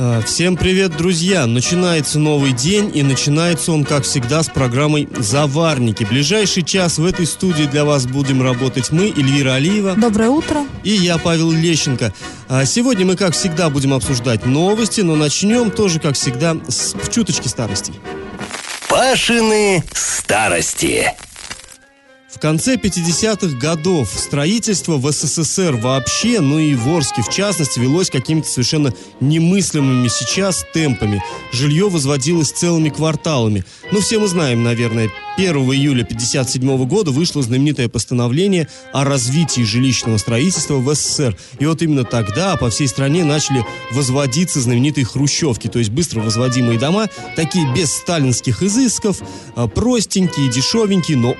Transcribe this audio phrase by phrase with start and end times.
[0.00, 1.44] А, Всем привет, друзья!
[1.46, 6.04] Начинается новый день, и начинается он, как всегда, с программой «Заварники».
[6.04, 10.64] Ближайший час в этой студии для вас будем работать мы, Эльвира Алиева Доброе утро.
[10.84, 12.14] и я, Павел Лещенко.
[12.48, 17.48] А Сегодня мы, как всегда, будем обсуждать новости, но начнем тоже, как всегда, с чуточки
[17.48, 17.94] старостей.
[18.88, 21.12] Пашины старости.
[22.30, 28.10] В конце 50-х годов строительство в СССР вообще, ну и в Орске в частности, велось
[28.10, 31.22] какими-то совершенно немыслимыми сейчас темпами.
[31.52, 33.64] Жилье возводилось целыми кварталами.
[33.92, 40.18] Ну, все мы знаем, наверное, 1 июля 57 года вышло знаменитое постановление о развитии жилищного
[40.18, 41.36] строительства в СССР.
[41.60, 46.78] И вот именно тогда по всей стране начали возводиться знаменитые хрущевки, то есть быстро возводимые
[46.78, 49.22] дома, такие без сталинских изысков,
[49.54, 51.36] а, простенькие, дешевенькие, но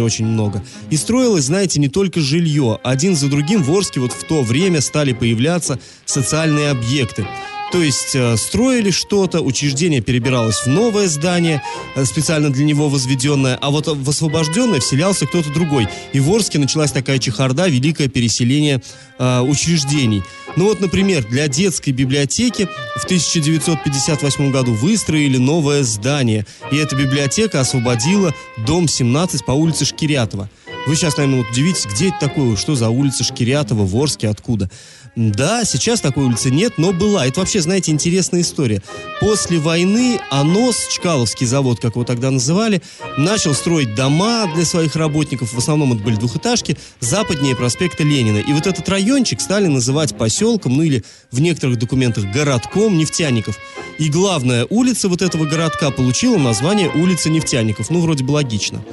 [0.00, 0.62] очень-очень-очень много.
[0.90, 2.78] И строилось, знаете, не только жилье.
[2.82, 7.26] Один за другим в Орске вот в то время стали появляться социальные объекты.
[7.72, 11.62] То есть э, строили что-то, учреждение перебиралось в новое здание,
[11.96, 15.88] э, специально для него возведенное, а вот в освобожденное вселялся кто-то другой.
[16.12, 18.82] И в Орске началась такая чехарда, великое переселение
[19.18, 20.22] э, учреждений.
[20.54, 26.46] Ну вот, например, для детской библиотеки в 1958 году выстроили новое здание.
[26.70, 28.32] И эта библиотека освободила
[28.64, 30.48] дом 17 по улице Шкирятова.
[30.86, 34.70] Вы сейчас, наверное, вот удивитесь, где это такое, что за улица Шкирятова, в Орске, откуда?
[35.16, 37.26] Да, сейчас такой улицы нет, но была.
[37.26, 38.82] Это вообще, знаете, интересная история.
[39.18, 42.82] После войны АНОС, Чкаловский завод, как его тогда называли,
[43.16, 45.54] начал строить дома для своих работников.
[45.54, 48.38] В основном это были двухэтажки, западнее проспекта Ленина.
[48.38, 53.58] И вот этот райончик стали называть поселком, ну или в некоторых документах городком нефтяников.
[53.98, 57.88] И главная улица вот этого городка получила название улица нефтяников.
[57.88, 58.84] Ну, вроде бы логично.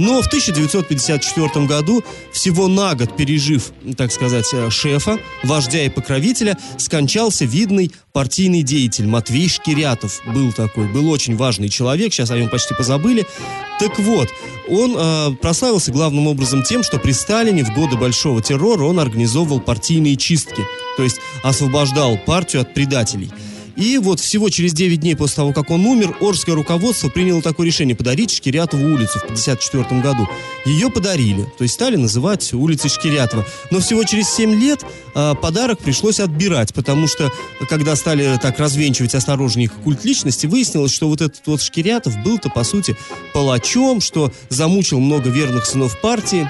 [0.00, 2.02] Но в 1954 году,
[2.32, 9.06] всего на год пережив, так сказать, э, шефа, вождя и покровителя, скончался видный партийный деятель
[9.06, 10.22] Матвей Шкирятов.
[10.26, 13.26] Был такой, был очень важный человек, сейчас о нем почти позабыли.
[13.78, 14.30] Так вот,
[14.70, 19.60] он э, прославился главным образом тем, что при Сталине в годы Большого террора он организовывал
[19.60, 20.62] партийные чистки,
[20.96, 23.30] то есть освобождал партию от предателей.
[23.76, 27.66] И вот всего через 9 дней после того, как он умер, Орское руководство приняло такое
[27.66, 30.28] решение подарить Шкирятову улицу в 1954 году.
[30.64, 33.46] Ее подарили, то есть стали называть улицей Шкирятова.
[33.70, 37.30] Но всего через 7 лет а, подарок пришлось отбирать, потому что,
[37.68, 42.64] когда стали так развенчивать осторожнее культ личности, выяснилось, что вот этот вот Шкирятов был-то, по
[42.64, 42.96] сути,
[43.32, 46.48] палачом, что замучил много верных сынов партии,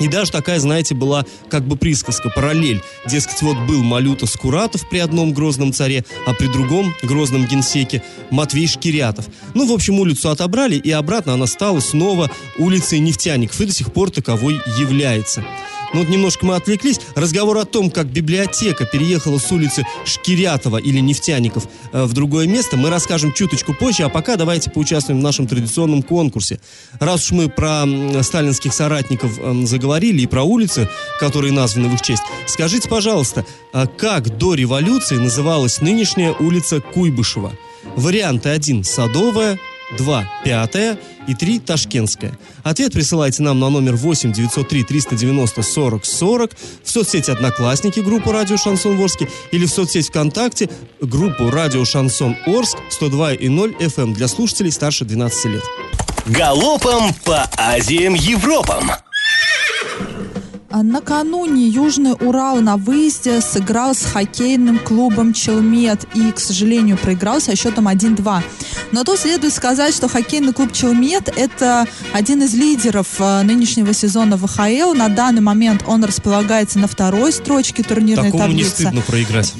[0.00, 2.82] и даже такая, знаете, была как бы присказка, параллель.
[3.06, 8.66] Дескать, вот был Малюта Скуратов при одном грозном царе, а при другом грозном генсеке Матвей
[8.66, 9.26] Шкирятов.
[9.54, 13.92] Ну, в общем, улицу отобрали, и обратно она стала снова улицей нефтяников, и до сих
[13.92, 15.44] пор таковой является.
[15.92, 17.00] Ну вот немножко мы отвлеклись.
[17.16, 22.76] Разговор о том, как библиотека переехала с улицы Шкирятова или Нефтяников э, в другое место,
[22.76, 26.60] мы расскажем чуточку позже, а пока давайте поучаствуем в нашем традиционном конкурсе.
[27.00, 27.84] Раз уж мы про
[28.22, 33.86] сталинских соратников м, заговорили и про улицы, которые названы в их честь, скажите, пожалуйста, а
[33.86, 37.52] как до революции называлась нынешняя улица Куйбышева?
[37.96, 39.58] Варианты 1– Садовая,
[39.96, 42.38] 2– Пятая и 3– Ташкентская.
[42.62, 46.50] Ответ присылайте нам на номер 8 903 390 40 40
[46.84, 50.68] в соцсети «Одноклассники» группу «Радио Шансон Орске» или в соцсеть ВКонтакте
[51.00, 55.62] группу «Радио Шансон Орск» 102 и 0 FM для слушателей старше 12 лет.
[56.26, 58.90] Галопом по Азиям Европам.
[60.72, 67.56] Накануне Южный Урал на выезде сыграл с хоккейным клубом Челмет и, к сожалению, проиграл со
[67.56, 68.42] счетом 1-2.
[68.92, 74.36] Но тут следует сказать, что хоккейный клуб Челмет– это один из лидеров э, нынешнего сезона
[74.36, 74.94] ВХЛ.
[74.94, 78.82] На данный момент он располагается на второй строчке турнирной Такому не таблицы.
[78.82, 79.54] стыдно проиграть.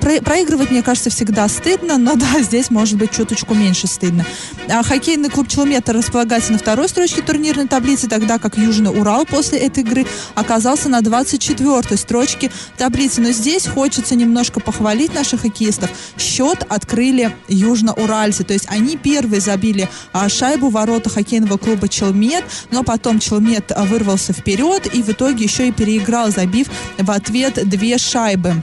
[0.00, 4.24] Про- проигрывать, мне кажется, всегда стыдно, но да, здесь может быть чуточку меньше стыдно.
[4.68, 9.58] А хоккейный клуб Челмета располагается на второй строчке турнирной таблицы, тогда как Южный Урал после
[9.58, 10.06] этой игры
[10.44, 13.20] оказался на 24 строчке таблицы.
[13.20, 15.90] Но здесь хочется немножко похвалить наших хоккеистов.
[16.18, 22.82] Счет открыли южноуральцы, то есть они первые забили а, шайбу ворота хоккейного клуба Челмет, но
[22.82, 26.68] потом Челмет вырвался вперед и в итоге еще и переиграл, забив
[26.98, 28.62] в ответ две шайбы.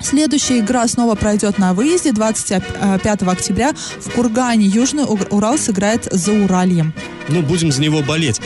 [0.00, 4.64] Следующая игра снова пройдет на выезде 25 октября в Кургане.
[4.64, 6.94] Южный Урал сыграет за Уральем.
[7.28, 8.40] Ну, будем за него болеть.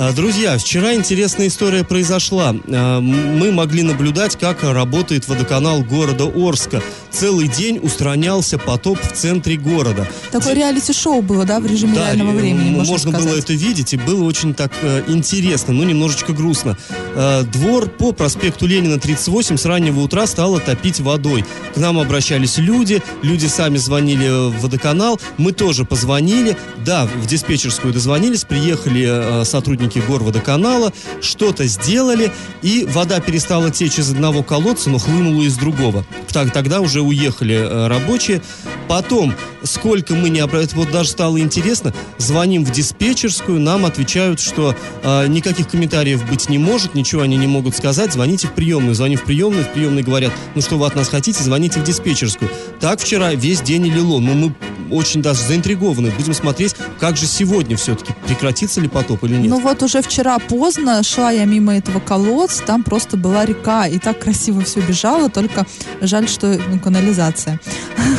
[0.00, 2.54] А, Друзья, вчера интересная история произошла.
[2.68, 6.80] А, Мы могли наблюдать, как работает водоканал города Орска.
[7.10, 10.06] Целый день устранялся потоп в центре города.
[10.30, 13.28] Такое реалити-шоу было, да, в режиме Да, реального времени, можно, можно сказать.
[13.28, 16.78] было это видеть, и было очень так э, интересно, но немножечко грустно.
[17.16, 21.44] Э, двор по проспекту Ленина 38 с раннего утра стало топить водой.
[21.74, 27.92] К нам обращались люди, люди сами звонили в водоканал, мы тоже позвонили, да, в диспетчерскую
[27.92, 29.44] дозвонились, приехали э,
[29.88, 32.30] сотрудники горводоканала, что-то сделали,
[32.62, 36.04] и вода перестала течь из одного колодца, но хлынула из другого.
[36.32, 38.42] Так, тогда уже уехали э, рабочие.
[38.86, 44.74] Потом, сколько мы не обратились, вот даже стало интересно, звоним в диспетчерскую, нам отвечают, что
[45.02, 48.94] э, никаких комментариев быть не может, ничего они не могут сказать, звоните в приемную.
[48.94, 52.50] Звоним в приемную, в приемной говорят, ну что вы от нас хотите, звоните в диспетчерскую.
[52.80, 54.54] Так вчера весь день и лило, но мы
[54.90, 59.50] очень даже заинтригованы, будем смотреть, как же сегодня все-таки, прекратится ли потоп или нет.
[59.50, 63.98] Ну вот уже вчера поздно шла я мимо этого колодца, там просто была река, и
[63.98, 65.66] так красиво все бежало, только
[66.00, 67.60] жаль, что ну, канализация.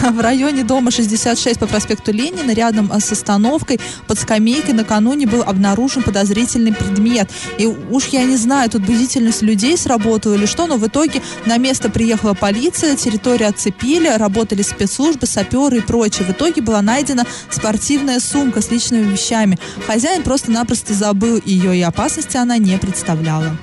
[0.12, 5.42] В районе дома 66 по проспекту Ленина, рядом а, с остановкой, под скамейкой накануне был
[5.42, 7.30] обнаружен подозрительный предмет.
[7.58, 11.58] И уж я не знаю, тут бдительность людей сработала или что, но в итоге на
[11.58, 16.28] место приехала полиция, территорию оцепили, работали спецслужбы, саперы и прочее.
[16.28, 19.58] В итоге была найдена спортивная сумка с личными вещами.
[19.86, 23.58] Хозяин просто-напросто забыл ее, и опасности она не представляла.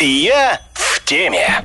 [0.00, 1.64] Я в теме.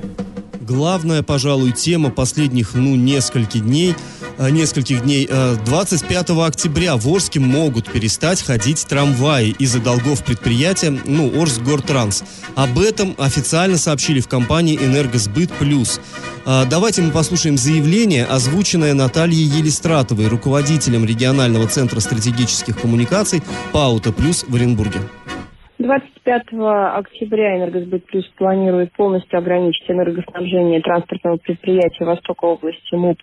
[0.61, 3.95] Главная, пожалуй, тема последних, ну, нескольких дней,
[4.39, 5.27] нескольких дней.
[5.29, 12.23] Э, 25 октября в Орске могут перестать ходить трамваи из-за долгов предприятия, ну, Орскгортранс.
[12.55, 15.99] Об этом официально сообщили в компании «Энергосбыт Плюс».
[16.45, 24.45] Э, Давайте мы послушаем заявление, озвученное Натальей Елистратовой, руководителем регионального центра стратегических коммуникаций «Паута Плюс»
[24.47, 25.01] в Оренбурге.
[25.79, 33.17] 25 октября «Энергосбыт Плюс» планирует полностью ограничить энергоснабжение транспортного предприятия Востока области МУП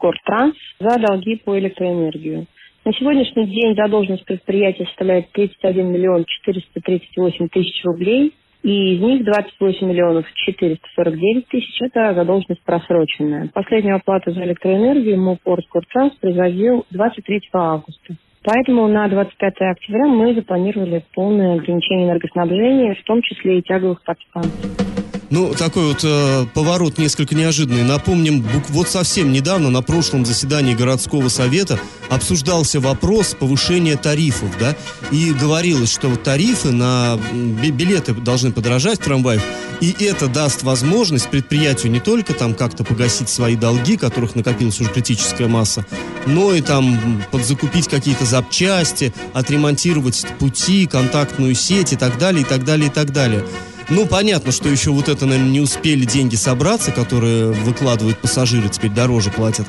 [0.00, 2.46] «Гортранс» за долги по электроэнергию.
[2.84, 9.86] На сегодняшний день задолженность предприятия составляет 31 миллион 438 тысяч рублей, и из них 28
[9.86, 13.50] миллионов 449 тысяч– это задолженность просроченная.
[13.54, 18.14] Последнюю оплату за электроэнергию МУП «Гортранс» производил 23 августа.
[18.50, 24.87] Поэтому на 25 октября мы запланировали полное ограничение энергоснабжения, в том числе и тяговых подстанций.
[25.30, 27.82] Ну, такой вот э, поворот несколько неожиданный.
[27.82, 31.78] Напомним, вот совсем недавно на прошлом заседании городского совета
[32.08, 34.74] обсуждался вопрос повышения тарифов, да,
[35.10, 39.42] и говорилось, что вот тарифы на билеты должны подорожать в трамваях,
[39.82, 44.88] и это даст возможность предприятию не только там как-то погасить свои долги, которых накопилась уже
[44.88, 45.84] критическая масса,
[46.24, 52.64] но и там подзакупить какие-то запчасти, отремонтировать пути, контактную сеть и так далее, и так
[52.64, 53.44] далее, и так далее.
[53.90, 58.90] Ну, понятно, что еще вот это, наверное, не успели деньги собраться, которые выкладывают пассажиры, теперь
[58.90, 59.66] дороже платят.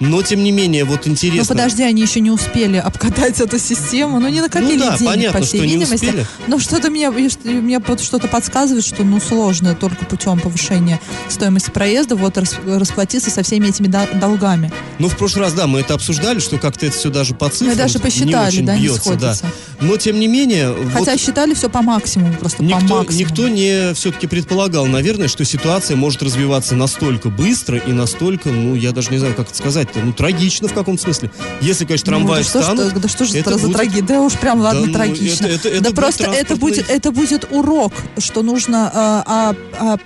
[0.00, 1.46] Но, тем не менее, вот Ну интересно...
[1.54, 5.40] подожди, они еще не успели обкатать эту систему, ну не накопили Ну да, денег, понятно,
[5.40, 6.04] по всей что не видимости.
[6.06, 6.26] успели.
[6.46, 12.16] Но что-то мне, мне вот что-то подсказывает, что ну сложно только путем повышения стоимости проезда
[12.16, 14.72] вот рас- расплатиться со всеми этими до- долгами.
[14.98, 17.70] Ну, в прошлый раз, да, мы это обсуждали, что как-то это все даже по цифрам
[17.70, 19.34] Мы даже не посчитали, очень да, не бьется, да.
[19.34, 19.46] сходится.
[19.80, 23.12] Но, тем не менее, Хотя вот считали все по максимуму, просто по никто, максимуму.
[23.30, 28.92] никто не все-таки предполагал, наверное, что ситуация может развиваться настолько быстро и настолько, ну, я
[28.92, 29.56] даже не знаю, как это
[29.88, 31.30] сказать-то, ну, трагично в каком смысле.
[31.60, 33.66] Если, конечно, Ну, трамваи да что ж встанут, ты- да что же это это за
[33.66, 34.02] будет- трагедия?
[34.02, 35.46] Да уж прям ладно, ну, трагично.
[35.46, 39.54] это- это- это да будет просто это будет, это будет урок, что нужно а, а,
[39.78, 39.98] а,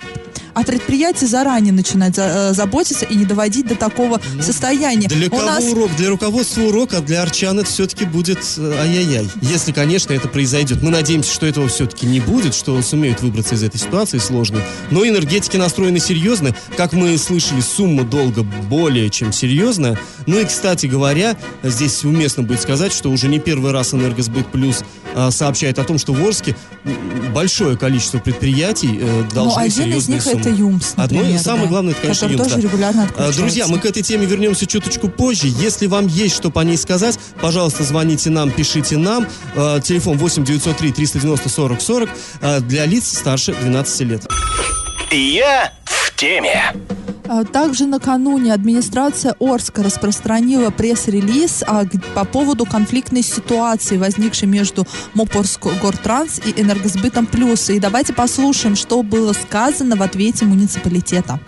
[0.54, 5.08] о предприятии заранее начинать э, заботиться и не доводить до такого состояния.
[5.08, 5.90] Для У кого нас урок?
[5.96, 9.28] Для руководства урок, а для арчан это все-таки будет э, ай-яй-яй.
[9.40, 10.82] Если, конечно, это произойдет.
[10.82, 14.62] Мы надеемся, что этого все-таки не будет, что сумеют выбраться из этой ситуации сложной.
[14.90, 16.54] Но энергетики настроены серьезно.
[16.76, 19.98] Как мы слышали, сумма долга более чем серьезная.
[20.26, 24.84] Ну и, кстати говоря, здесь уместно будет сказать, что уже не первый раз Энергосбыт Плюс
[25.14, 26.56] а, сообщает о том, что в Орске
[27.32, 30.41] большое количество предприятий э, ну, должны один из серьезные них суммы.
[30.42, 32.60] Это ЮМС, Одно, например, самое да, главное, это, конечно, ЮМС, тоже да.
[32.62, 33.40] регулярно А, отключается.
[33.40, 35.48] Друзья, мы к этой теме вернемся чуточку позже.
[35.48, 39.26] Если вам есть что по ней сказать, пожалуйста, звоните нам, пишите нам.
[39.54, 44.22] Э, Телефон 8 903 390 40 40 э, для лиц старше 12 лет.
[45.10, 46.74] Я в теме.
[47.28, 51.64] А, Также накануне администрация Орска распространила пресс-релиз
[52.14, 57.70] по поводу конфликтной ситуации, возникшей между Мопорск Гортранс и Энергосбытом Плюс.
[57.70, 61.38] И давайте послушаем, что было сказано в ответе муниципалитета.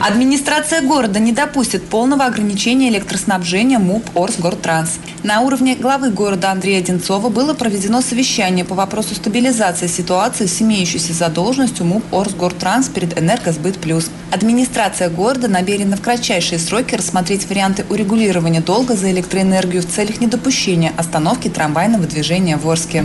[0.00, 5.00] Администрация города не допустит полного ограничения электроснабжения МУП Орсгортранс.
[5.24, 11.12] На уровне главы города Андрея Одинцова было проведено совещание по вопросу стабилизации ситуации с имеющейся
[11.12, 14.08] задолженностью МУП Орсгортранс перед Энергосбыт Плюс.
[14.30, 20.92] Администрация города намерена в кратчайшие сроки рассмотреть варианты урегулирования долга за электроэнергию в целях недопущения
[20.96, 23.04] остановки трамвайного движения в Орске.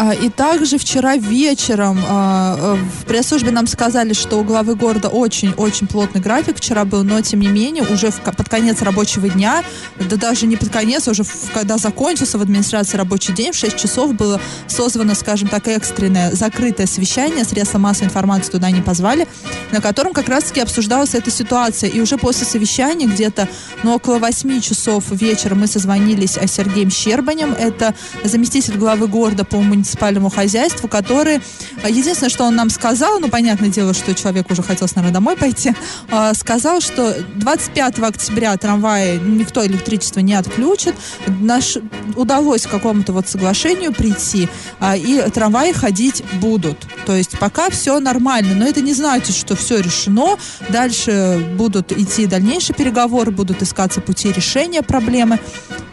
[0.00, 5.88] А, и также вчера вечером а, в пресс-службе нам сказали, что у главы города очень-очень
[5.88, 9.64] плотный график вчера был, но тем не менее уже в, под конец рабочего дня,
[9.98, 13.56] да даже не под конец, а уже в, когда закончился в администрации рабочий день, в
[13.56, 19.26] 6 часов было созвано, скажем так, экстренное закрытое совещание, средства массовой информации туда не позвали,
[19.72, 21.90] на котором как раз-таки обсуждалась эта ситуация.
[21.90, 23.48] И уже после совещания, где-то
[23.82, 29.56] ну, около 8 часов вечера мы созвонились с Сергеем Щербанем, это заместитель главы города по
[29.56, 31.36] муниципальному муниципальному хозяйству, который,
[31.82, 35.36] э, единственное, что он нам сказал, ну, понятное дело, что человек уже хотел, наверное, домой
[35.36, 35.72] пойти,
[36.10, 40.94] э, сказал, что 25 октября трамваи никто электричество не отключит.
[41.26, 41.78] Наш,
[42.16, 44.48] удалось к какому-то вот соглашению прийти,
[44.80, 46.86] э, и трамваи ходить будут.
[47.06, 50.36] То есть пока все нормально, но это не значит, что все решено.
[50.68, 55.38] Дальше будут идти дальнейшие переговоры, будут искаться пути решения проблемы.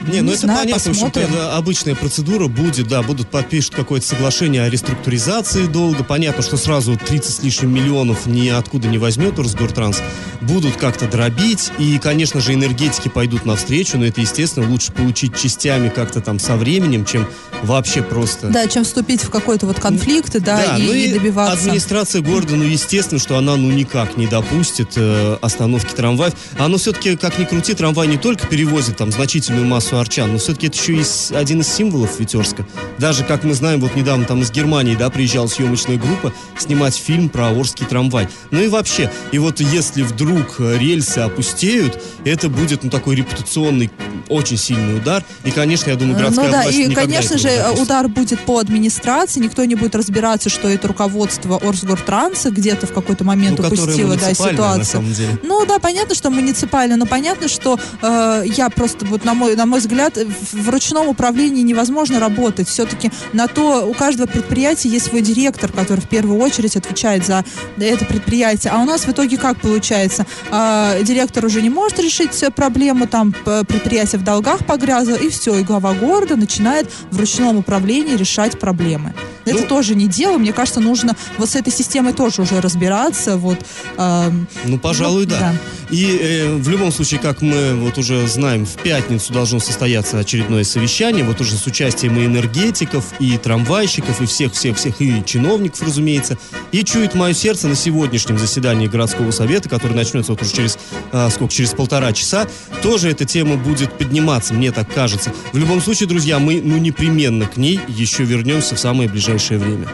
[0.07, 4.63] Не, ну это знаю, понятно, в общем-то, обычная процедура будет, да, будут подпишут какое-то соглашение
[4.63, 6.03] о реструктуризации долга.
[6.03, 10.01] Понятно, что сразу 30 с лишним миллионов ниоткуда не возьмет Росгортранс.
[10.41, 15.89] Будут как-то дробить, и, конечно же, энергетики пойдут навстречу, но это, естественно, лучше получить частями
[15.89, 17.27] как-то там со временем, чем
[17.61, 18.47] вообще просто...
[18.47, 21.53] Да, чем вступить в какой-то вот конфликт, да, да и, ну и, добиваться.
[21.53, 26.33] администрация города, ну, естественно, что она, ну, никак не допустит э, остановки трамваев.
[26.57, 30.67] Оно все-таки, как ни крути, трамвай не только перевозит там значительную массу арчан, но все-таки
[30.67, 32.65] это еще и один из символов Ветерска.
[32.97, 37.29] Даже, как мы знаем, вот недавно там из Германии, да, приезжала съемочная группа снимать фильм
[37.29, 38.27] про Орский трамвай.
[38.51, 43.91] Ну и вообще, и вот если вдруг рельсы опустеют, это будет, ну, такой репутационный
[44.29, 45.24] очень сильный удар.
[45.44, 49.63] И, конечно, я думаю, городская ну, да, и, конечно же, удар будет по администрации, никто
[49.65, 55.03] не будет разбираться, что это руководство Орсгортранса где-то в какой-то момент ну, упустило да, ситуацию.
[55.44, 59.65] Ну да, понятно, что муниципально, но понятно, что э, я просто, вот на мой, на
[59.65, 62.67] мой взгляд, в ручном управлении невозможно работать.
[62.67, 67.43] Все-таки на то у каждого предприятия есть свой директор, который в первую очередь отвечает за
[67.77, 68.74] это предприятие.
[68.74, 70.25] А у нас в итоге как получается?
[70.51, 75.63] Э, директор уже не может решить проблему, там предприятие в долгах погрязло, и все, и
[75.63, 79.13] глава города начинает в ручном управлении решать проблемы.
[79.45, 80.38] Это ну, тоже не дело.
[80.38, 83.38] Мне кажется, нужно вот с этой системой тоже уже разбираться.
[83.38, 83.60] Вот,
[83.98, 84.31] э,
[84.65, 85.39] ну, пожалуй, ну, да.
[85.39, 85.53] да.
[85.89, 90.63] И э, в любом случае, как мы вот уже знаем, в пятницу должно состояться очередное
[90.63, 96.37] совещание, вот уже с участием и энергетиков, и трамвайщиков, и всех-всех-всех, и чиновников, разумеется.
[96.71, 100.77] И чует мое сердце на сегодняшнем заседании городского совета, который начнется вот уже через,
[101.11, 102.47] э, сколько, через полтора часа,
[102.81, 105.31] тоже эта тема будет подниматься, мне так кажется.
[105.53, 109.87] В любом случае, друзья, мы ну непременно к ней еще вернемся в самое ближайшее время.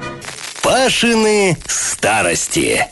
[0.62, 2.88] Пашины старости.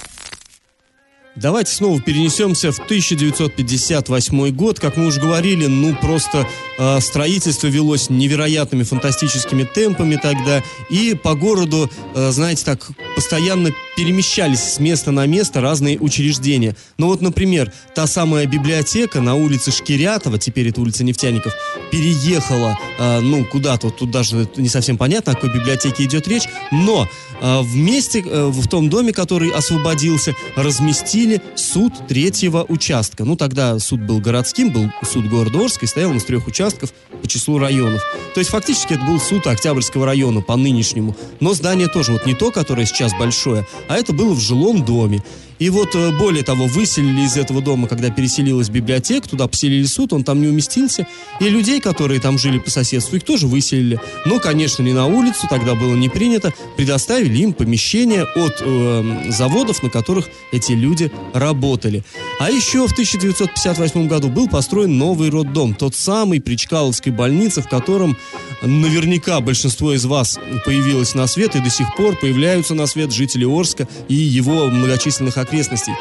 [1.42, 4.78] Давайте снова перенесемся в 1958 год.
[4.78, 6.46] Как мы уже говорили, ну просто
[6.80, 10.64] э, строительство велось невероятными фантастическими темпами тогда.
[10.90, 16.76] И по городу, э, знаете, так постоянно перемещались с места на место разные учреждения.
[16.98, 21.54] Ну вот, например, та самая библиотека на улице Шкирятова, теперь это улица Нефтяников,
[21.92, 26.48] переехала, э, ну, куда-то, вот тут даже не совсем понятно, о какой библиотеке идет речь,
[26.72, 27.08] но
[27.42, 33.26] э, вместе, в том доме, который освободился, разместили суд третьего участка.
[33.26, 36.69] Ну, тогда суд был городским, был суд города Орска и стоял он из трех участков
[36.76, 38.02] по числу районов.
[38.34, 41.16] То есть, фактически, это был суд Октябрьского района по нынешнему.
[41.40, 45.24] Но здание тоже вот не то, которое сейчас большое, а это было в жилом доме.
[45.60, 50.14] И вот, э, более того, выселили из этого дома, когда переселилась библиотека, туда поселили суд,
[50.14, 51.06] он там не уместился.
[51.40, 54.00] И людей, которые там жили по соседству, их тоже выселили.
[54.26, 56.54] Но, конечно, не на улицу, тогда было не принято.
[56.78, 62.04] Предоставили им помещение от э, заводов, на которых эти люди работали.
[62.40, 67.68] А еще в 1958 году был построен новый роддом, тот самый при Чкаловской больнице, в
[67.68, 68.18] котором
[68.62, 73.46] наверняка большинство из вас появилось на свет и до сих пор появляются на свет жители
[73.46, 75.94] Орска и его многочисленных окрестностей.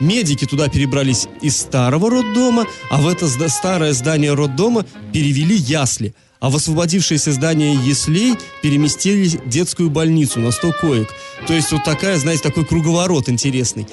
[0.00, 6.14] Медики туда перебрались из старого роддома, а в это старое здание роддома перевели ясли.
[6.38, 11.08] А в освободившееся здание яслей переместили детскую больницу на 100 коек.
[11.46, 13.86] То есть вот такая, знаете, такой круговорот интересный.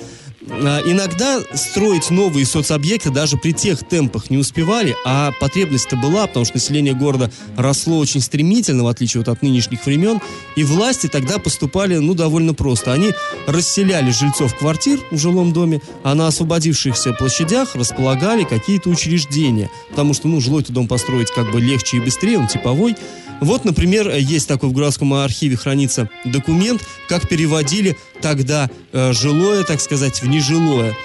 [0.49, 6.45] А, иногда строить новые соцобъекты даже при тех темпах не успевали, а потребность-то была, потому
[6.45, 10.19] что население города росло очень стремительно, в отличие вот от нынешних времен,
[10.55, 12.93] и власти тогда поступали, ну, довольно просто.
[12.93, 13.11] Они
[13.47, 20.27] расселяли жильцов квартир в жилом доме, а на освободившихся площадях располагали какие-то учреждения, потому что,
[20.27, 22.95] ну, жилой-то дом построить как бы легче и быстрее, он типовой,
[23.43, 29.81] вот, например, есть такой в городском архиве хранится документ, как переводили тогда э, жилое, так
[29.81, 30.95] сказать, в нежилое.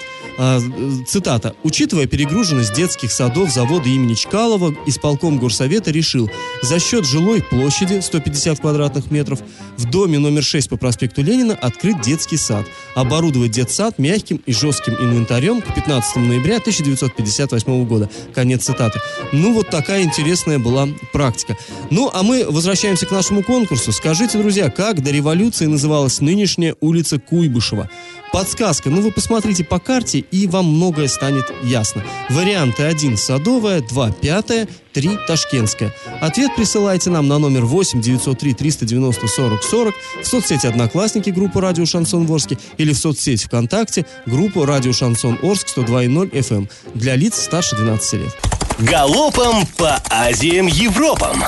[0.41, 0.61] А,
[1.09, 1.57] цитата.
[1.65, 6.31] «Учитывая перегруженность детских садов завода имени Чкалова, исполком горсовета решил
[6.63, 9.41] за счет жилой площади 150 квадратных метров
[9.77, 12.65] в доме номер 6 по проспекту Ленина открыть детский сад,
[12.95, 18.09] оборудовать детсад мягким и жестким инвентарем к 15 ноября 1958 года».
[18.33, 19.01] Конец цитаты.
[19.33, 21.57] Ну, вот такая интересная была практика.
[21.91, 23.91] Ну, а мы возвращаемся к нашему конкурсу.
[23.91, 27.91] Скажите, друзья, как до революции называлась нынешняя улица Куйбышева?
[28.33, 28.91] Подсказка.
[28.91, 32.05] Ну, вы посмотрите по карте, и вам многое станет ясно.
[32.31, 35.95] Варианты 1– Садовая, 2– Пятая, 3– Ташкентская.
[36.21, 41.87] Ответ присылайте нам на номер 8 903 390 40 40 в соцсети «Одноклассники» группу «Радио
[41.87, 47.41] Шансон Ворске» или в соцсети ВКонтакте группу «Радио Шансон Орск» 102.0 FM эм для лиц
[47.41, 48.37] старше 12 лет.
[48.79, 51.43] Галопом по Азиям Европам!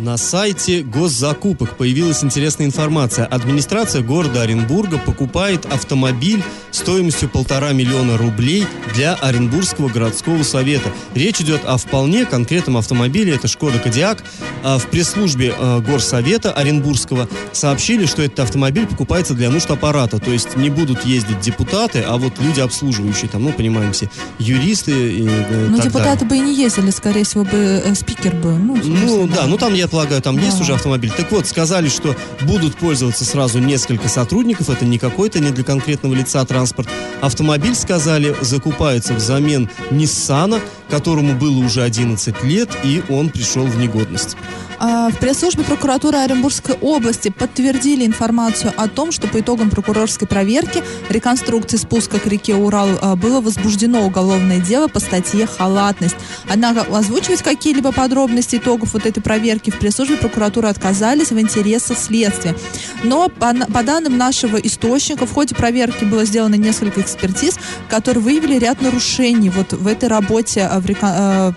[0.00, 3.26] На сайте госзакупок появилась интересная информация.
[3.26, 10.88] Администрация города Оренбурга покупает автомобиль стоимостью полтора миллиона рублей для Оренбургского городского совета.
[11.14, 14.24] Речь идет о вполне конкретном автомобиле, это Шкода Кодиак.
[14.62, 20.30] А в пресс-службе э, горсовета Оренбургского сообщили, что этот автомобиль покупается для нужд аппарата, то
[20.30, 25.26] есть не будут ездить депутаты, а вот люди обслуживающие, там, ну, понимаем все, юристы и
[25.26, 26.26] э, Ну, депутаты далее.
[26.26, 28.52] бы и не ездили, скорее всего, бы э, спикер бы.
[28.52, 31.12] Ну, ну да, ну там, я полагаю, там есть уже автомобиль.
[31.16, 36.14] Так вот, сказали, что будут пользоваться сразу несколько сотрудников, это не какой-то, не для конкретного
[36.14, 36.88] лица, транспорт.
[37.20, 44.36] Автомобиль, сказали, закупается взамен Ниссана, которому было уже 11 лет, и он пришел в негодность.
[44.82, 50.82] А, в пресс-службе прокуратуры Оренбургской области подтвердили информацию о том, что по итогам прокурорской проверки
[51.10, 56.16] реконструкции спуска к реке Урал а, было возбуждено уголовное дело по статье «Халатность».
[56.48, 62.56] Однако озвучивать какие-либо подробности итогов вот этой проверки в пресс-службе прокуратуры отказались в интересах следствия.
[63.04, 67.58] Но по, по данным нашего источника, в ходе проверки было сделано несколько экспертиз,
[67.90, 71.54] которые выявили ряд нарушений вот в этой работе, а, в, рекон,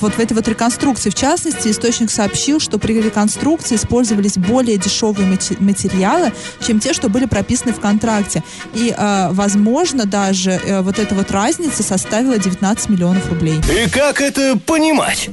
[0.00, 1.10] вот в этой вот реконструкции.
[1.10, 7.26] В частности, источник сообщил, что при реконструкции использовались более дешевые материалы, чем те, что были
[7.26, 8.42] прописаны в контракте.
[8.74, 13.60] И, э, возможно, даже э, вот эта вот разница составила 19 миллионов рублей.
[13.70, 15.30] И как это понимать?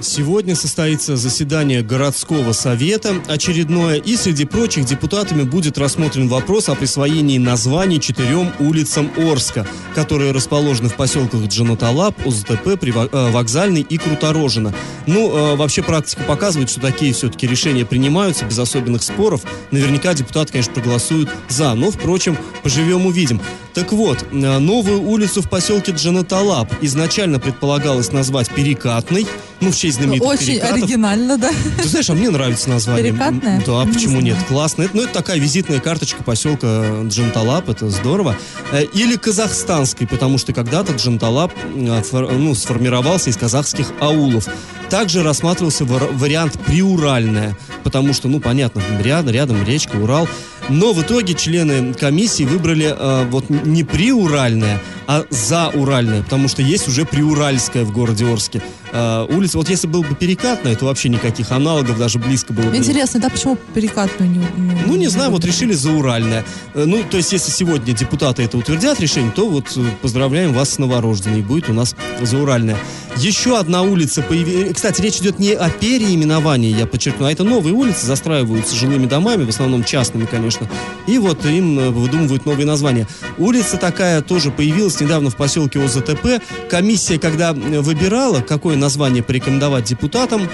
[0.00, 7.38] Сегодня состоится заседание городского совета очередное, и среди прочих депутатами будет рассмотрен вопрос о присвоении
[7.38, 14.74] названий четырем улицам Орска, которые расположены в поселках Джанаталап, ОЗТП, э, Вокзальный и Круторожина.
[15.06, 19.42] Ну, э, вообще практика показывает, что такие все-таки решения принимаются без особенных споров.
[19.70, 23.40] Наверняка депутаты, конечно, проголосуют за, но, впрочем, поживем увидим.
[23.74, 29.26] Так вот, э, новую улицу в поселке Джанаталап изначально предполагалось назвать Перекатной,
[29.60, 30.76] ну, в честь знаменитых Очень перекатов.
[30.76, 31.50] оригинально, да.
[31.82, 33.10] Ты знаешь, а мне нравится название.
[33.10, 33.62] Перекатная?
[33.66, 34.36] Да, почему нет?
[34.46, 34.82] Классно.
[34.82, 38.36] Это, ну, это такая визитная карточка поселка Джанталап, это здорово.
[38.70, 44.46] Э, или казахстанской, потому что когда-то Джанталап э, ну, сформировался из казахских аулов.
[44.88, 50.28] Также рассматривался вариант приуральная, потому что, ну, понятно, рядом, рядом речка, Урал.
[50.68, 56.88] Но в итоге члены комиссии выбрали э, вот не приуральное, а зауральное, потому что есть
[56.88, 58.62] уже приуральское в городе Орске.
[58.94, 62.76] Э, вот если был бы перекатная, то вообще никаких аналогов даже близко было бы.
[62.76, 66.44] Интересно, да почему перекатную не, не Ну, не знаю, вот решили зауральное.
[66.74, 70.74] Э, ну, то есть, если сегодня депутаты это утвердят решение, то вот э, поздравляем вас
[70.74, 72.76] с новорожденной, будет у нас зауральная.
[73.16, 74.74] Еще одна улица появилась.
[74.74, 79.44] Кстати, речь идет не о переименовании, я подчеркну, а это новые улицы, застраиваются жилыми домами,
[79.44, 80.68] в основном частными, конечно.
[81.08, 83.08] И вот им э, выдумывают новые названия.
[83.38, 86.42] Улица такая тоже появилась недавно в поселке ОЗТП.
[86.70, 90.48] Комиссия, когда выбирала, какое название порекомендовать депутатам,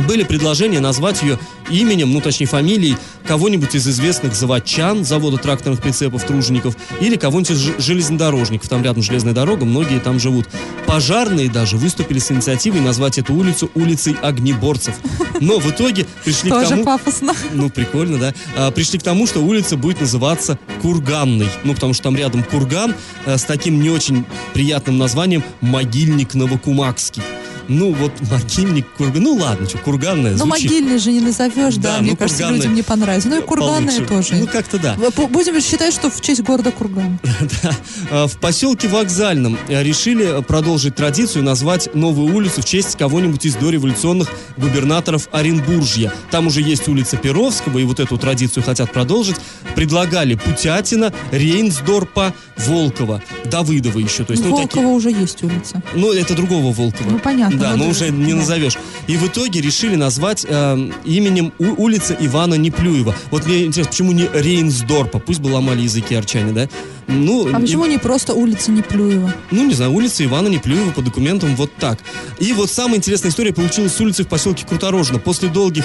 [0.00, 1.38] были предложения назвать ее
[1.70, 2.96] именем, ну точнее фамилией,
[3.26, 8.68] кого-нибудь из известных заводчан завода тракторных прицепов Тружеников или кого-нибудь из железнодорожников.
[8.68, 10.46] Там рядом железная дорога, многие там живут.
[10.86, 14.94] Пожарные даже выступили с инициативой назвать эту улицу улицей огнеборцев.
[15.40, 16.84] Но в итоге пришли к тому...
[16.84, 17.32] пафосно.
[17.52, 18.34] Ну, прикольно, да.
[18.56, 21.48] А, пришли к тому, что улица будет называться Курганной.
[21.62, 27.22] Ну, потому что там рядом курган а, с таким не очень приятным названием Могильник Новокумакский.
[27.68, 29.22] Ну, вот могильник, курган.
[29.22, 30.70] Ну, ладно, что, курганная Ну, звучит.
[30.70, 33.28] могильный же не назовешь, да, Да, мне ну, кажется, людям не понравится.
[33.28, 34.28] Ну и курганные получше.
[34.30, 34.34] тоже.
[34.42, 34.96] Ну, как-то да.
[35.30, 37.18] Будем считать, что в честь города Курган.
[37.62, 37.70] Да.
[38.10, 43.54] А, В поселке Вокзальном э, решили продолжить традицию назвать новую улицу в честь кого-нибудь из
[43.56, 46.12] дореволюционных губернаторов Оренбуржья.
[46.30, 49.36] Там уже есть улица Перовского, и вот эту традицию хотят продолжить.
[49.74, 54.24] Предлагали Путятина, Рейнсдорпа, Волкова, Давыдова еще.
[54.24, 55.82] То есть, ну, Волкова уже есть улица.
[55.94, 57.10] ну, это другого Волкова.
[57.10, 58.76] Ну, понятно, Да, ну, но да, уже не назовешь.
[59.06, 63.14] И в итоге решили назвать э, именем у- улицы Ивана Неплюева.
[63.30, 65.18] Вот мне интересно, почему не Рейнсдорпа?
[65.18, 66.68] Пусть бы ломали языки арчане, да?
[67.06, 69.32] Ну, А и- почему не просто улица Неплюева?
[69.50, 71.98] ну, не знаю, улица Ивана Неплюева по документам вот так.
[72.38, 75.18] И вот самая интересная история получилась с улицы в поселке Круторожно.
[75.18, 75.84] После долгих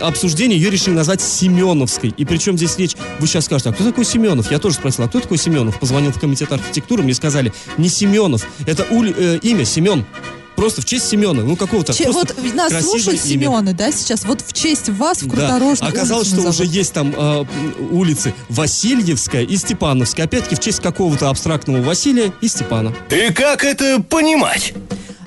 [0.00, 2.14] обсуждений ее решили назвать Семеновской.
[2.16, 4.50] И причем здесь речь, вы сейчас скажете, а кто такой Семенов?
[4.52, 5.80] Я тоже спросил, а кто такой Семенов?
[5.80, 10.04] Позвонил в комитет архитектуры, мне сказали, не Семенов, это ули- э, имя Семен.
[10.62, 13.20] Просто в честь Семена, ну какого-то Че- вот нас слушают.
[13.20, 14.24] Семены, да, сейчас.
[14.24, 15.34] Вот в честь вас в Да.
[15.34, 16.72] Круторожном Оказалось, что уже назовут.
[16.72, 17.44] есть там э,
[17.90, 20.26] улицы Васильевская и Степановская.
[20.26, 22.94] Опять-таки в честь какого-то абстрактного Василия и Степана.
[23.10, 24.72] И как это понимать?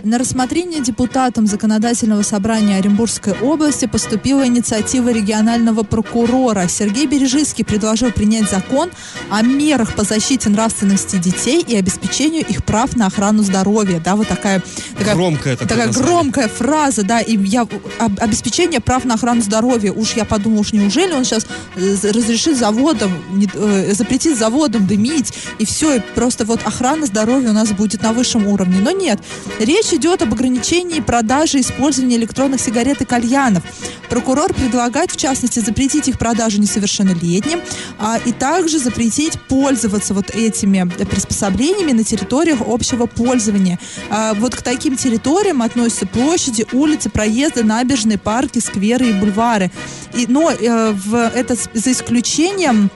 [0.05, 6.67] На рассмотрение депутатам Законодательного собрания Оренбургской области поступила инициатива регионального прокурора.
[6.67, 8.91] Сергей Бережицкий предложил принять закон
[9.31, 13.99] о мерах по защите нравственности детей и обеспечению их прав на охрану здоровья.
[13.99, 14.61] Да, вот такая,
[14.95, 17.61] такая Громкое такое такая громкая фраза, да, и я
[17.97, 19.91] об- обеспечение прав на охрану здоровья.
[19.91, 23.11] Уж я подумал, уж неужели он сейчас разрешит заводам,
[23.55, 28.13] э, запретит заводам дымить, и все, и просто вот охрана здоровья у нас будет на
[28.13, 28.77] высшем уровне.
[28.81, 29.19] Но нет,
[29.59, 33.63] речь идет об ограничении продажи и использования электронных сигарет и кальянов.
[34.09, 37.61] Прокурор предлагает, в частности, запретить их продажу несовершеннолетним,
[37.99, 43.79] а, и также запретить пользоваться вот этими приспособлениями на территориях общего пользования.
[44.09, 49.71] А, вот к таким территориям относятся площади, улицы, проезды, набережные, парки, скверы и бульвары.
[50.13, 52.89] И, но э, в, это с- за исключением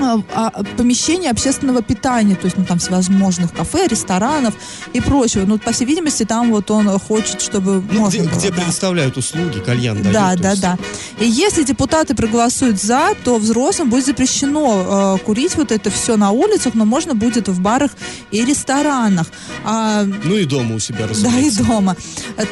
[0.00, 4.54] а, а, помещений общественного питания, то есть ну, там всевозможных кафе, ресторанов
[4.92, 5.44] и прочего.
[5.46, 8.56] Ну, по всей видимости, там вот он хочет, чтобы Ну, где, было, где да.
[8.56, 10.12] предоставляют услуги, кальян дают.
[10.14, 10.62] Да, да, есть.
[10.62, 10.78] да.
[11.20, 16.30] И если депутаты проголосуют за, то взрослым будет запрещено э, курить вот это все на
[16.30, 17.90] улицах, но можно будет в барах
[18.30, 19.26] и ресторанах.
[19.64, 21.64] А, Ну и дома у себя, да, и разумеется.
[21.64, 21.96] дома.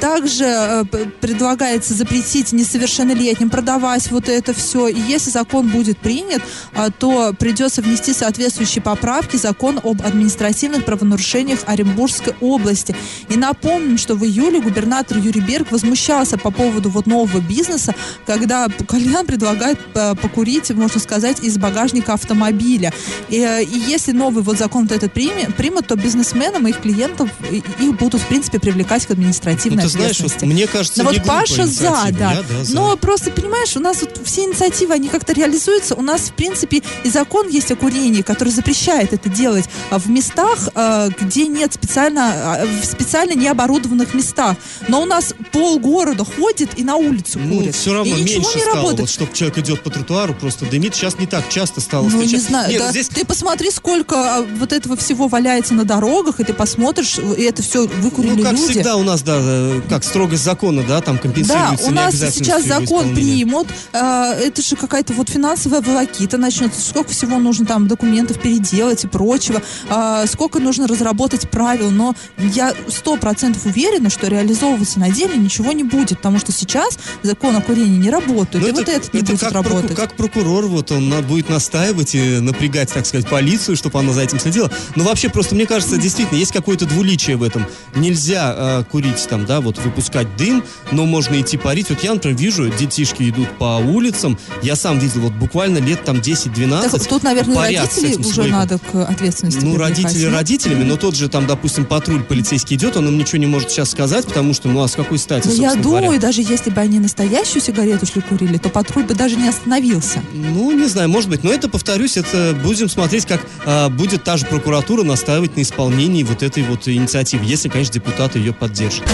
[0.01, 0.85] Также э,
[1.21, 4.89] предлагается запретить несовершеннолетним продавать вот это все.
[4.89, 6.43] И если закон будет принят,
[6.75, 12.95] а, то придется внести соответствующие поправки в закон об административных правонарушениях Оренбургской области.
[13.29, 17.95] И напомним, что в июле губернатор Юрий Берг возмущался по поводу вот нового бизнеса,
[18.27, 22.93] когда кальян предлагает э, покурить, можно сказать, из багажника автомобиля.
[23.29, 26.81] И, э, и если новый вот закон вот этот приме- примут, то бизнесменам и их
[26.81, 31.11] клиентов их будут, в принципе, привлекать к Ну, административной ты знаешь, вот мне кажется, Но
[31.11, 32.33] не вот Паша за, да.
[32.33, 32.75] Я, да, за.
[32.75, 35.95] Но просто, понимаешь, у нас вот все инициативы, они как-то реализуются.
[35.95, 40.09] У нас, в принципе, и закон есть о курении, который запрещает это делать а, в
[40.11, 44.57] местах, а, где нет специально, а, в специально необорудованных местах.
[44.89, 47.75] Но у нас полгорода ходит и на улицу Ну, курит.
[47.75, 49.01] все равно и меньше не стало, работает.
[49.01, 50.95] вот чтобы человек идет по тротуару, просто дымит.
[50.95, 52.49] Сейчас не так часто стало Ну, не встречаться.
[52.49, 52.91] знаю, Нет, да.
[52.91, 57.63] здесь Ты посмотри, сколько вот этого всего валяется на дорогах, и ты посмотришь, и это
[57.63, 58.73] все выкурили Ну, как люди.
[58.73, 62.65] всегда у нас, да, э, как строгость закона, да, там Да, компенсируется у нас сейчас
[62.65, 63.99] закон примут, э,
[64.45, 69.63] это же какая-то вот финансовая волокита начнется, сколько всего нужно там документов переделать и прочего,
[69.89, 75.73] э, сколько нужно разработать правил, но я сто процентов уверена, что реализовываться на деле ничего
[75.73, 79.21] не будет, потому что сейчас закон о курении не работает, Ну, и вот этот не
[79.23, 79.97] будет как, работать.
[79.97, 84.39] как прокурор, вот он будет настаивать и напрягать, так сказать, полицию, чтобы она за этим
[84.39, 84.71] следила.
[84.95, 87.67] Но вообще просто, мне кажется, действительно, есть какое-то двуличие в этом.
[87.95, 91.89] Нельзя э, курить там, да, вот выпускать дым, но можно идти парить.
[91.91, 96.17] Вот я, например, вижу, детишки идут по улицам, я сам видел, вот буквально лет там
[96.17, 96.91] 10-12.
[96.91, 101.29] Так, тут, наверное, родителей этим уже надо к ответственности Ну, родители родителями, но тот же
[101.29, 104.83] там, допустим, патруль полицейский идет, он им ничего не может сейчас сказать, потому что, ну,
[104.83, 106.21] а с какой стати, Ну, я думаю, говоря?
[106.21, 110.23] даже если бы они настоящую сигарету шли курили, то патруль бы даже не остановился.
[110.33, 114.37] Ну, не знаю, может быть, но это, повторюсь, это будем смотреть, как а, будет та
[114.37, 119.05] же прокуратура настаивать на исполнении вот этой вот инициативы, если, конечно, депутаты ее поддержат.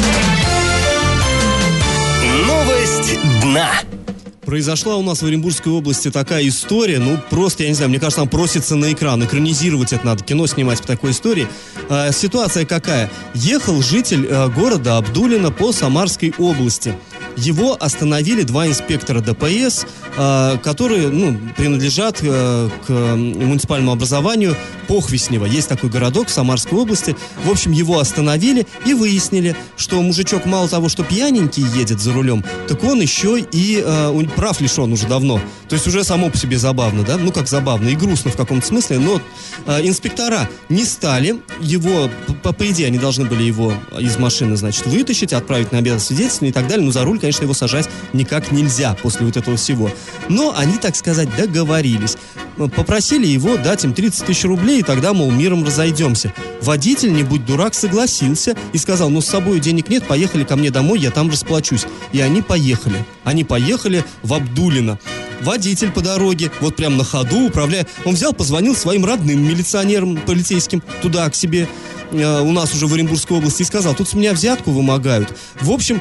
[2.46, 3.70] Новость дна.
[4.52, 8.20] Произошла у нас в Оренбургской области такая история, ну, просто, я не знаю, мне кажется,
[8.20, 11.48] там просится на экран, экранизировать это надо, кино снимать по такой истории.
[11.88, 13.10] А, ситуация какая?
[13.32, 16.94] Ехал житель а, города Абдулина по Самарской области.
[17.36, 24.56] Его остановили два инспектора ДПС, э, которые ну, принадлежат э, к муниципальному образованию
[24.88, 25.46] Похвеснево.
[25.46, 27.16] Есть такой городок в Самарской области.
[27.44, 32.44] В общем, его остановили и выяснили, что мужичок мало того, что пьяненький едет за рулем,
[32.68, 35.40] так он еще и э, прав лишен уже давно.
[35.68, 37.16] То есть уже само по себе забавно, да?
[37.16, 39.20] Ну, как забавно и грустно в каком-то смысле, но
[39.66, 42.10] э, инспектора не стали его,
[42.42, 46.44] по, по идее, они должны были его из машины, значит, вытащить, отправить на обед свидетельства
[46.46, 49.90] и так далее, но за руль, конечно, его сажать никак нельзя после вот этого всего.
[50.28, 52.18] Но они, так сказать, договорились.
[52.76, 56.34] Попросили его дать им 30 тысяч рублей, и тогда, мол, миром разойдемся.
[56.60, 60.70] Водитель, не будь дурак, согласился и сказал, ну, с собой денег нет, поехали ко мне
[60.70, 61.86] домой, я там расплачусь.
[62.12, 63.04] И они поехали.
[63.24, 64.98] Они поехали в Абдулино
[65.42, 70.82] водитель по дороге, вот прям на ходу, управляя, он взял, позвонил своим родным милиционерам, полицейским,
[71.02, 71.68] туда, к себе,
[72.12, 75.36] э, у нас уже в Оренбургской области, и сказал, тут с меня взятку вымогают.
[75.60, 76.00] В общем,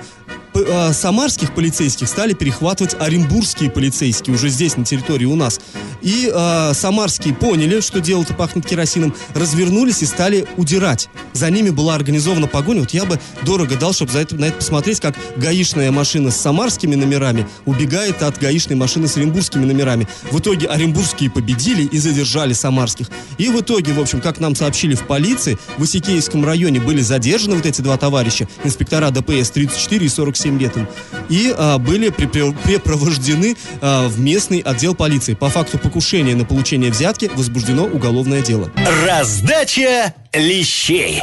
[0.91, 5.59] самарских полицейских стали перехватывать оренбургские полицейские уже здесь, на территории у нас.
[6.01, 11.09] И э, самарские поняли, что дело-то пахнет керосином, развернулись и стали удирать.
[11.33, 12.81] За ними была организована погоня.
[12.81, 16.37] Вот я бы дорого дал, чтобы за это, на это посмотреть, как гаишная машина с
[16.37, 20.07] самарскими номерами убегает от гаишной машины с оренбургскими номерами.
[20.31, 23.07] В итоге оренбургские победили и задержали самарских.
[23.37, 27.55] И в итоге, в общем, как нам сообщили в полиции, в Исикеевском районе были задержаны
[27.55, 30.88] вот эти два товарища, инспектора ДПС 34 и 47 лет им,
[31.30, 35.34] и а, были препровождены а, в местный отдел полиции.
[35.34, 38.71] По факту покушения на получение взятки возбуждено уголовное дело.
[39.06, 41.21] Раздача лещей.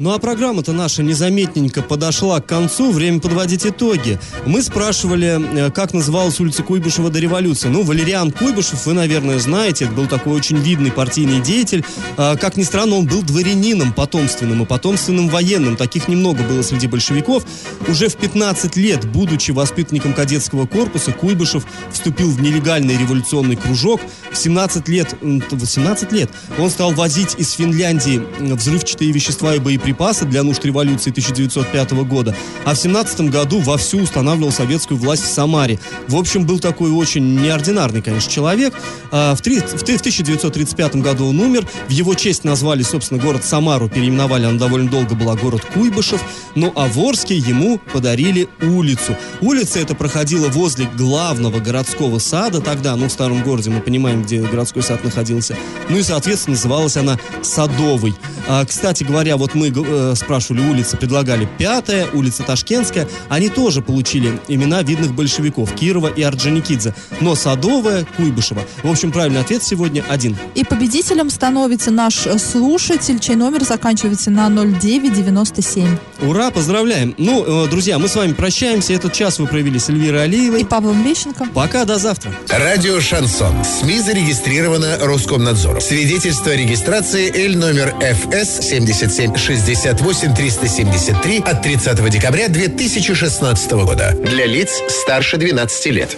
[0.00, 4.18] Ну а программа-то наша незаметненько подошла к концу, время подводить итоги.
[4.46, 7.68] Мы спрашивали, э, как называлась улица Куйбышева до революции.
[7.68, 11.84] Ну, Валериан Куйбышев, вы, наверное, знаете, это был такой очень видный партийный деятель.
[12.16, 15.76] А, как ни странно, он был дворянином потомственным и потомственным военным.
[15.76, 17.44] Таких немного было среди большевиков.
[17.86, 24.00] Уже в 15 лет, будучи воспитанником кадетского корпуса, Куйбышев вступил в нелегальный революционный кружок.
[24.32, 30.24] В 17 лет, 18 лет он стал возить из Финляндии взрывчатые вещества и боеприпасы боеприпасы
[30.24, 35.78] для нужд революции 1905 года, а в 17 году вовсю устанавливал советскую власть в Самаре.
[36.08, 38.74] В общем, был такой очень неординарный, конечно, человек.
[39.10, 44.58] А, в 1935 году он умер, в его честь назвали, собственно, город Самару, переименовали, он
[44.58, 46.22] довольно долго была город Куйбышев,
[46.54, 49.16] ну а в Орске ему подарили улицу.
[49.40, 54.40] Улица эта проходила возле главного городского сада тогда, ну, в старом городе мы понимаем, где
[54.40, 55.56] городской сад находился,
[55.88, 58.14] ну и, соответственно, называлась она Садовой.
[58.48, 59.70] А, кстати говоря, вот мы
[60.14, 63.08] спрашивали улицы, предлагали Пятая, улица Ташкентская.
[63.28, 66.94] Они тоже получили имена видных большевиков Кирова и Орджоникидзе.
[67.20, 68.62] Но Садовая, Куйбышева.
[68.82, 70.36] В общем, правильный ответ сегодня один.
[70.54, 75.96] И победителем становится наш слушатель, чей номер заканчивается на 0997.
[76.22, 77.14] Ура, поздравляем.
[77.18, 78.92] Ну, э, друзья, мы с вами прощаемся.
[78.92, 80.60] Этот час вы провели с Эльвирой Алиевой.
[80.60, 81.46] И Павлом Лещенко.
[81.54, 82.32] Пока, до завтра.
[82.48, 83.64] Радио «Шансон».
[83.64, 85.80] СМИ зарегистрировано Роскомнадзором.
[85.80, 94.16] Свидетельство о регистрации Л номер ФС 7760 68 373 от 30 декабря 2016 года.
[94.20, 96.16] Для лиц старше 12 лет.